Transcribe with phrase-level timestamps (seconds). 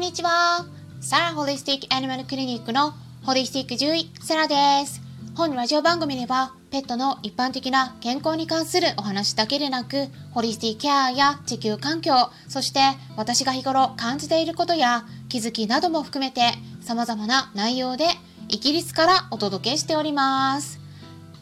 [0.00, 0.64] んにちは。
[1.02, 5.02] サラホリスティックアニマルクリニックのホリスティック獣医、サラです。
[5.34, 12.14] 本ラジオ番組では、ペットの一般的な健康に関するお話だけでなく、ホリスティケアや地球環境、
[12.48, 12.80] そして
[13.18, 16.40] 私が日頃感じていることや気づきなども含めて
[16.80, 18.06] 様々な内容で
[18.48, 20.80] イギリスからお届けしております。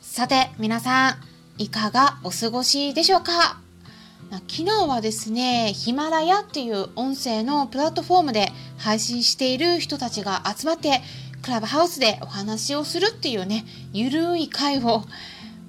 [0.00, 1.16] さて、皆さん、
[1.58, 3.65] いかがお過ごしでしょうか？
[4.30, 11.00] 昨日はですね、ヒマラヤっていう音声のプラットフォームで配信している人たちが集まって、
[11.42, 15.04] クラブハウスでお話をするっていうね、ゆるい会を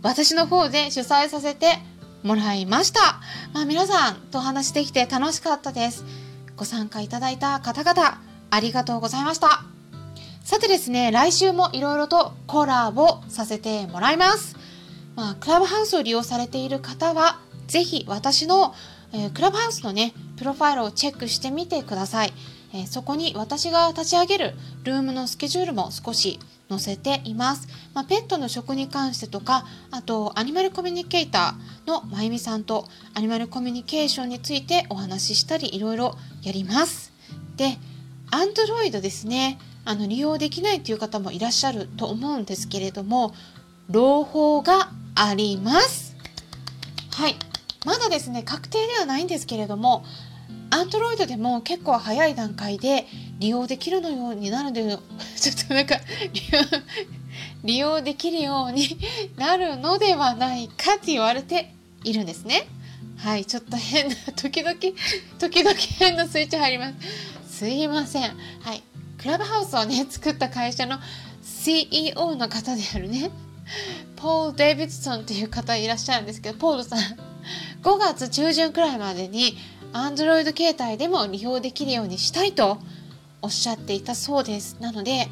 [0.02, 1.78] 私の方で主催させて
[2.24, 3.20] もらいました。
[3.54, 6.04] まあ皆さんとお話できて楽しかったです。
[6.56, 9.64] ご参加いただいた方々、ありがとうございました。
[10.44, 14.56] さてですね、来週もいろいろとコラボさせてもらいます。
[15.16, 18.74] まあ、クラブハウスを利用されている方は、ぜひ私の、
[19.14, 22.34] えー、クラブハウスのね、プロファイルをチェックしてみてください。
[22.74, 27.68] えー、そこに私が立ち上げるルームのスケジュールも少し載せています。
[27.94, 37.14] まあ、ペットの食に関してとか、あとアニマルコミュニケーターのまゆみさんとアニマルコミュニケーションについてお話ししたりいろいろやります。
[37.56, 37.78] で、
[38.32, 43.34] アンドロイドですね、あの利用できないという方もいらっしゃると思うんですけれども、
[43.90, 46.16] 朗報があります。
[47.12, 47.36] はい。
[47.88, 50.04] まだですね確定ではないんですけれども
[50.72, 53.06] Android でも結構早い段階で
[53.40, 55.96] 利用できるのようになるで ちょっとなんか
[57.64, 58.98] 利用できるように
[59.38, 62.68] なるのではないかって言われているんですね。
[63.18, 64.76] はい、ちょっと変な、時々、
[65.40, 66.92] 時々変なスイッチ入りま
[67.48, 67.60] す。
[67.60, 68.38] すいません。
[68.62, 68.84] はい、
[69.18, 71.00] クラブハウスをね、作った会社の
[71.42, 73.32] CEO の方であるね、
[74.18, 77.27] ポール・デイビッドソンっていう方いらっしゃるんですけど、ポールさん、
[77.84, 79.58] 5月中旬くらいまでに
[79.94, 82.78] Android 携帯でも利用できるようにしたいと
[83.42, 84.78] おっしゃっていたそうです。
[84.80, 85.28] なので、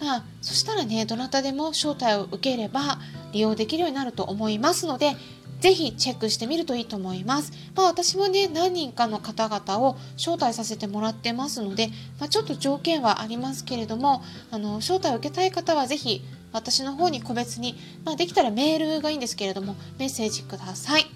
[0.00, 2.98] まあ、そしたらね、どなたでも招待を受ければ
[3.32, 5.16] 利用できるようになると思いますので、
[5.60, 7.52] ぜひチェックしてみるといいと思います。
[7.74, 11.88] まあ私もね、何人かの方々を招待させてもらってますので、
[12.20, 21.15] まあ、ちょっと条件はありますけれども、あの、招待を受けたい方はぜひ私の方に個別に、まあ、できたらメールがいいんですけれども、メッセージください。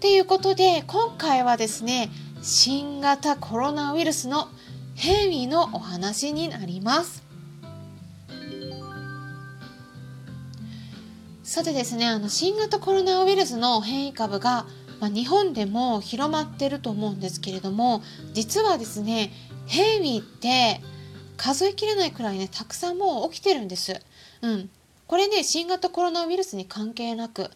[0.00, 2.08] ということで、今回はですね、
[2.40, 4.48] 新型コロナウイルスの
[4.94, 7.24] 変異のお話になります。
[11.42, 14.66] さてですね、あの新型コロナウイルスの変異株が、
[15.00, 18.00] まあ、日本でも広まってると思うんですけれども、
[18.34, 19.32] 実はですね、
[19.66, 20.80] 変異って
[21.36, 24.00] 数えきれないくらいね、たくさんもう起きてるんです。
[24.42, 24.70] うん。
[25.08, 27.50] これね、新型コロナウイルスに関係なく、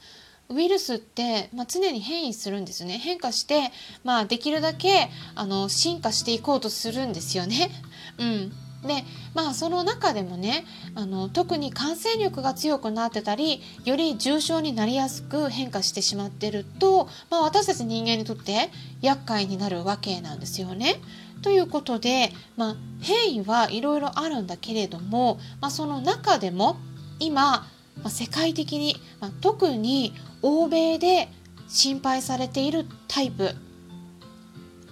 [0.53, 3.71] ウイルスって、まあ、常に変異するんですね変化して、
[4.05, 7.71] まあ、できるだけあの進化していこうとするんですよね。
[8.19, 8.53] うん
[8.83, 10.65] でまあその中でもね
[10.97, 18.71] あの特に感染力が強くなってたりより重症になりやすく変化してしまってると、まあ、私たち人間にとって
[19.01, 20.97] 厄介になるわけなんですよね。
[21.43, 26.77] ということで、まあ、変異はいろいろあるんだけれども、まあ、その中でも
[27.19, 27.69] 今
[28.03, 31.29] まあ、世界的に、まあ、特に欧米で
[31.69, 33.55] 心配されているタイプ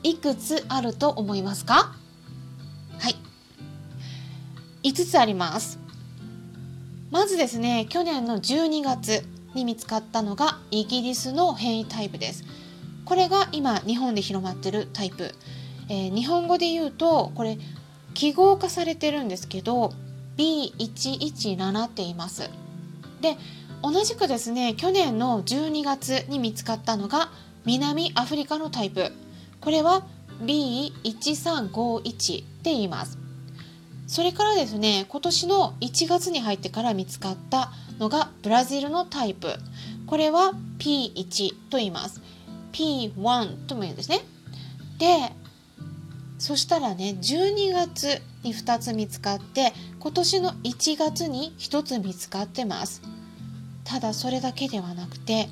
[0.02, 1.94] いくつあると思いますか？
[2.98, 3.16] はい。
[4.82, 5.78] 5つあります。
[7.10, 12.44] まずですね去年の12月に見つかったのがイギリスの変異タイプです。
[13.04, 15.34] これが今日本で広まってるタイプ、
[15.88, 17.58] えー、日本語で言うとこれ
[18.14, 19.92] 記号化されてるんですけど
[20.36, 22.48] B117 って言います。
[23.20, 23.36] で
[23.82, 27.30] 同じくですね去年の12月に見つかったのが
[27.64, 29.12] 南アフリカのタイプ。
[29.60, 30.02] これは
[30.42, 33.18] B1351 って言います。
[34.06, 39.54] それからですね今年の1月に入ってから見つかったのがブラジルのタイプ。
[40.06, 42.20] これは P1 と言います。
[42.72, 44.20] P1 とも言うんですね。
[44.98, 45.32] で
[46.40, 53.02] そしたらね12月に2つ見つかって今年の1月に1つ見つかってます。
[53.84, 55.50] ただそれだけではなくて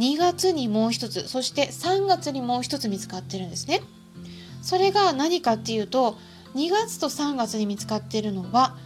[0.00, 3.82] 2月にもう1つそして3月にもう1つ見つかってるんですね。
[4.62, 6.18] それが何かっていうと
[6.56, 8.76] 2月と3月に見つかってるのは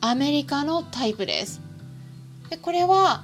[0.00, 1.60] アメリカのタイプです。
[2.50, 3.22] でこれは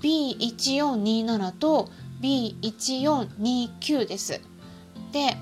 [0.00, 1.88] B1427 と
[2.20, 4.40] B1429 です。
[5.12, 5.36] で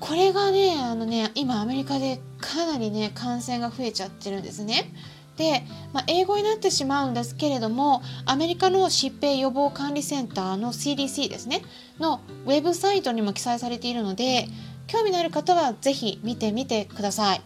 [0.00, 4.92] これがねあのね今アメリカでかなりね感染が増えちゃってるんですね。
[5.36, 5.62] で、
[5.92, 11.62] まあ、英語になってしまうんですけれどもアメリカの疾病予防管理センターの CDC ですね
[12.00, 14.48] のウェブサイトにも記載されているので
[14.88, 17.42] 興味のある方は是非見てみてください。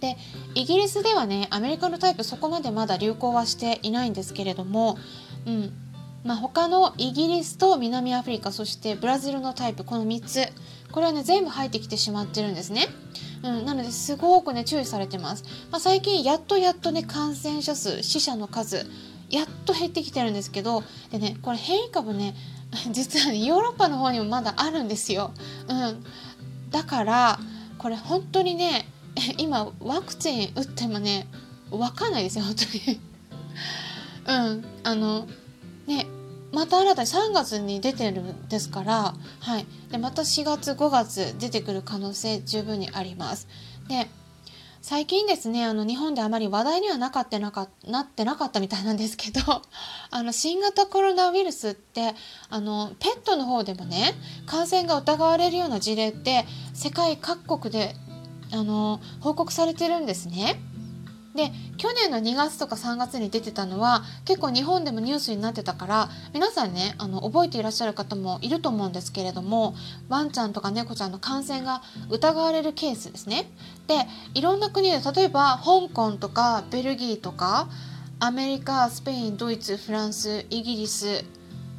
[0.00, 0.18] で
[0.54, 4.98] イギリスではねアメリカのタイプそこまでまだ流行はしていないんですけれども、
[5.46, 5.72] うん
[6.24, 10.48] まあ、他のイギリスと南アフリカそしてブラジルのタイプこの3つ
[10.94, 12.86] これはね全部入ってきてしまってるんですね。
[13.42, 15.42] うん、なのですごくね注意されてます、
[15.72, 18.86] まあ、最近やっとやっとね感染者数死者の数
[19.28, 22.36] やっと減ってきてるんですけどでねこれ変異株ね
[22.92, 25.32] 実はねヨーロッパの方にもまだあるんですよ。
[25.66, 26.04] うん、
[26.70, 27.40] だから
[27.76, 28.88] これ本当にね
[29.36, 31.26] 今ワクチン打ってもね
[31.72, 33.00] 分かんないですよ本当に
[34.26, 35.26] うんあの
[35.88, 36.06] ね
[36.54, 43.48] また新たに3月に出てるんですから、はい、でまた4月5月出てくる可能性十分にあります。
[43.88, 44.08] で
[44.80, 49.40] 最近ですねあの日本であまり話題にはなかってなかなってなかったみたいなんですけど
[50.10, 52.14] あの新型コロナウイルスって
[52.50, 54.14] あのペットの方でもね
[54.44, 57.96] 感染が疑われるような事例って世界各国で
[58.52, 60.60] あの報告されてるんですね。
[61.34, 69.74] で去年の2月とか3月に出てたのは結構日本でもニュースになってたから皆さんねあの覚えていらっしゃる方もいると思うんですけれども
[70.08, 73.50] ワンちゃんとか猫ちゃんの感染が疑われるケースですね。
[73.88, 77.68] でいろんな国で例えば香港とかベルギーとか
[78.20, 81.24] アメリカスペインドイツフランスイギリス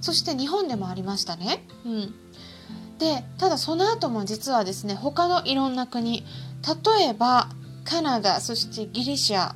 [0.02, 1.64] そして日本でもありましたね。
[1.86, 2.14] うん、
[3.00, 6.26] でただその後も実はですね他のいろんな国
[6.98, 7.48] 例えば
[7.86, 9.54] カナダそしてギリシャ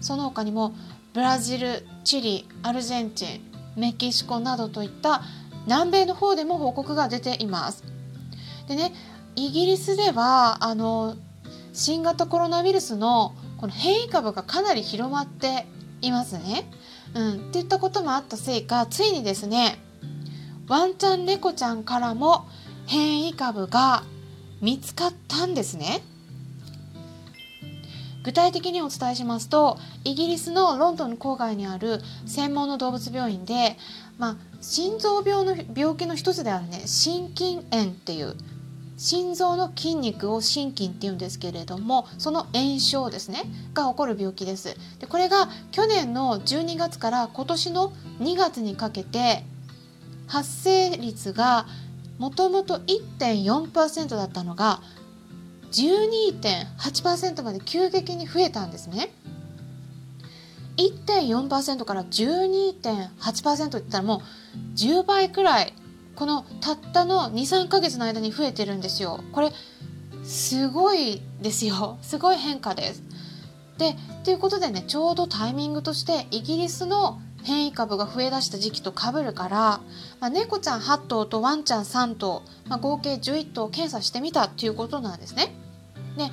[0.00, 0.74] その他にも
[1.12, 3.40] ブラジルチリアルゼンチン
[3.76, 5.22] メキシコなどといった
[5.66, 7.84] 南米の方でも報告が出ています。
[8.68, 8.92] でね
[9.36, 11.16] イギリスではあの
[11.72, 15.66] 新型コロナウイルスのこの変異株がかなり広まって
[16.00, 16.70] いますね。
[17.14, 19.78] うん、っていったこともあったせいかついにですね
[20.66, 22.46] ワンちゃん猫ちゃんからも
[22.86, 24.04] 変異株が
[24.60, 26.02] 見つかったんですね。
[28.22, 33.76] 具体的にお伝えしますとイギリスのロンドン郊外にある専門の動物病院で、
[34.18, 38.36] まあ、心臓病の病気の一つであるね心筋炎っていう
[38.96, 43.42] 心臓の筋肉を心筋っていうんですけれどもその炎症ですね
[43.74, 44.76] が起こる病気です。
[45.00, 49.42] でこれが去年の12月から今年の2月にかけて
[50.28, 51.66] 発生率が
[52.18, 54.80] もともと1.4%だったのが
[55.72, 59.10] 12.8%まで急激に増えたんですね。
[60.76, 64.22] 1.4%から12.8%って言ったらも
[64.54, 65.74] う10倍くらい
[66.14, 69.22] このたったの23ヶ月の間に増えてるんですよ。
[69.32, 69.52] これ
[70.24, 71.98] すごいですよ。
[72.02, 73.02] すごい変化です。
[73.78, 79.58] でということでねちょうどタイミングとしてイギリスの変異株が増えだした時期とかぶるから、
[80.20, 85.52] まあ、猫ちゃん8頭とワンちゃん3頭、まあ、合計11頭検査してみたっていうことなんですね。
[86.16, 86.30] で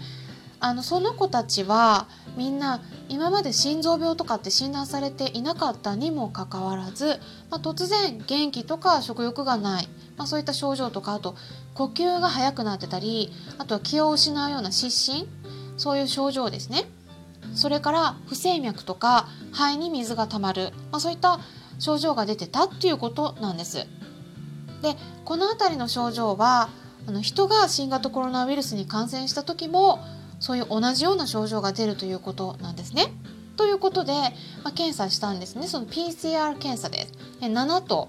[0.62, 9.88] あのその子たちはみんな今まで心臓病とかって診断されていなかったにもかかわらず、まあ、突然元気とか食欲がない、
[10.18, 11.36] まあ、そういった症状とかあと
[11.74, 15.28] 呼吸が速くなってたりあとは気を失うような失神
[15.78, 16.86] そういう症状ですね
[17.56, 21.40] それから不整脈とか肺に水がたまる、まあ、そういった
[21.80, 23.88] 症状が出てたっていうことなんです。
[24.82, 24.96] で
[25.26, 26.70] この辺りの症状は
[27.10, 30.00] あの人が新型コロナウイルスに感染した時も
[30.40, 33.08] そういう同じような症状が出るということなんですね。
[33.58, 34.14] ということで、
[34.64, 37.14] まあ、検査したんですねその PCR 検査です。
[37.42, 38.08] で7と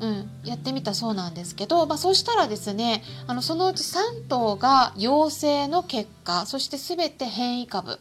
[0.00, 8.00] うん、やってみたそうなんですけど、まあ、そうしたらですねあのそのうち3頭が陽性の結果そして全て変異株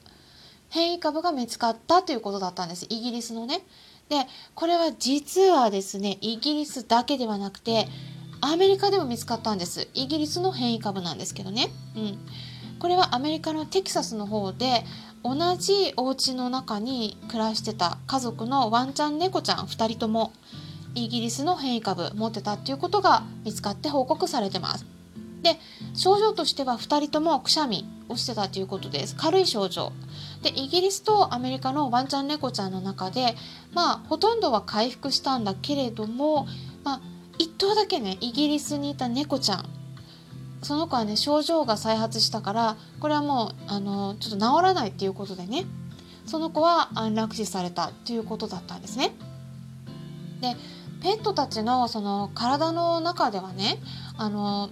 [0.70, 3.62] 変異株が見つかったということだったんですイギリスのね。
[4.10, 7.88] でこれは実はですねイギリスだけではなくて
[8.46, 9.88] アメリカでも見つかったんです。
[9.94, 12.20] イギリスの変異株なんですけどね、うん、
[12.78, 14.84] これはアメリカのテキサスの方で
[15.24, 20.34] 同じお家の中に暮らしてた家族のワンちゃん猫ちゃん2人とも
[20.94, 24.86] イギリスの変異株持ってたっていうことが見つかって報告されてます。
[25.42, 25.58] で
[25.94, 29.16] 症状としては2人ともくしゃみをしてたということです。
[29.16, 29.94] 軽い症状。
[30.42, 33.36] でイギリスとアメリカのワンちゃん猫ちゃんの中で
[33.74, 36.46] まあほとんどは回復したんだけれども
[37.44, 39.66] 1頭だけねイギリスにいた猫ちゃん
[40.62, 45.66] その子はね症状が再発したからこれはもうあのちょっと治らないっていうことでね
[46.26, 49.12] その子は安楽死されたっていうことだったんですね。
[50.40, 50.56] で
[51.02, 53.78] ペットたちのその体の中ではね
[54.18, 54.70] あの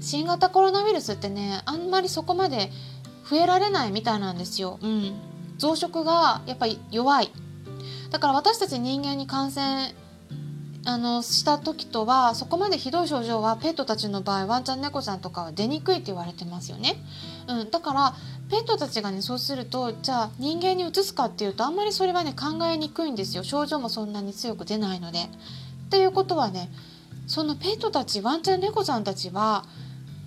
[0.00, 2.70] 新型コロナウイルスってねあんまりそこまで
[3.28, 4.78] 増えられないみたいなんですよ。
[4.82, 5.14] うん、
[5.56, 7.32] 増殖がやっぱり弱い
[8.10, 9.94] だから私たち人間に感染
[10.86, 16.96] あのした時とはそこまでひどい症状はペットたちの場合ワンちゃん猫ちゃんとかは出にくいって言われてますよね、
[17.48, 18.14] うん、だから
[18.50, 25.28] ペットたちがねそうするとじゃあ人間にうつすかっていうとあんまりそれはね考えにくいんですよ症状もそんなに強く出ないので。
[25.84, 26.70] っていうことはね
[27.26, 29.64] そのペットたちワンちゃん猫ちゃんたちは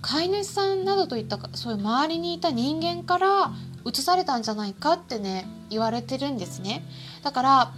[0.00, 3.52] 飼い主さんなどといったそういう周りにいた人間から
[3.84, 6.82] 移されたんじゃないかってね言われてるんですね。
[7.22, 7.72] だから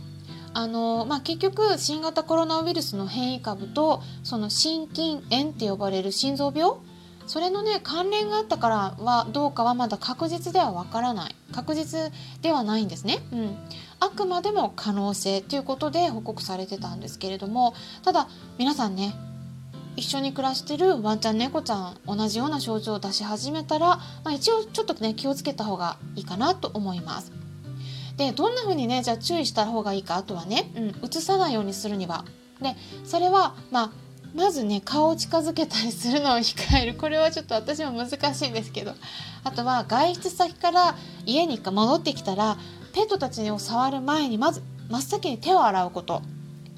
[0.52, 6.72] あのまあ、結局新型コロナウイルスの変異株とその心筋炎って呼ばれる心臓病
[7.26, 11.36] それのね関連があったからはどうかはまだ確実ではわからない。
[11.52, 13.56] 確実ではないんですね、うん、
[13.98, 18.28] あくまでも可能性ということで報告されてたんですけれどもただ
[18.58, 19.14] 皆さんね
[19.96, 27.39] 一緒に暮らしてるワンちゃん猫ちゃん同じような症状を出し始めたら、まあ、一応ちょっとね気をつけた方がいいかなと思います。
[28.20, 32.26] でどんな風にねじゃあ注意した方がいいかあとはね、うん、うつさないようにするには。
[32.60, 33.90] でそれはまあ
[34.34, 36.94] まずね顔を近づけたりするのを控える。
[36.94, 38.92] これはちょっと私も難しいんですけど。
[39.42, 42.58] あとは外出先から家に戻ってきたら
[42.92, 46.20] ペットたちを触る前にまず真っ先に手を洗うこと。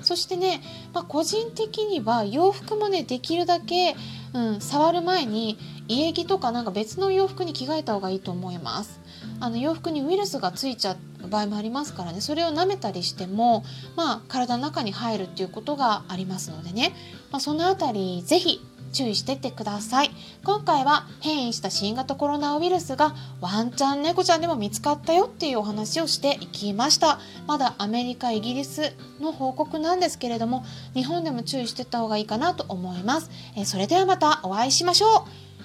[0.01, 0.61] そしてね、
[0.93, 3.97] まあ、個人的には洋服もねできるだけ、
[4.33, 5.59] うん、触る前に
[5.89, 9.01] 家着とかなんか別の洋服に着替えた方がいいと思います。
[9.41, 10.97] あの洋服にウイルスがついちゃ
[11.29, 12.21] 場合もありますからね。
[12.21, 13.65] それを舐めたりしても
[13.97, 16.95] まあ体の中に入るっていうことがありますのでね、
[17.31, 18.61] まあ、そのあたり是非
[18.93, 20.11] 注意してってください。
[20.45, 27.19] 今回は変異した新型コロナウイルスがワンちゃん猫ちゃんでも見つかったよっていうお話をしていきました。
[27.47, 30.65] まだアメリカイギリスの報告なんですけれども
[30.95, 33.31] 日本でも注意してった方がいいかなと思います。
[33.57, 35.11] えそれではまたお会いしましょう。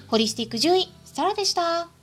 [0.08, 1.97] ホリスティック獣医サラでした。